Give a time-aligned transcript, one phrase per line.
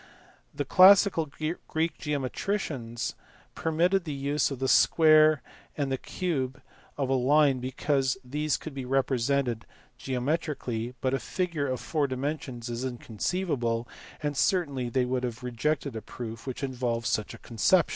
[0.51, 3.13] The classical Greek geometricians
[3.53, 5.43] permitted the use of the square
[5.77, 6.59] and the cube
[6.97, 9.67] of a line because these could be represented
[9.99, 13.87] geometrically, but a figure of four dimensions is inconceivable,
[14.23, 17.89] and certainly they would have rejected a proof which involved such a conception.